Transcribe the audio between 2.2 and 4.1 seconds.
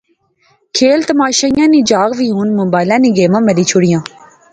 ہُن موبائلے نئیں گیمیں ملی شوڑی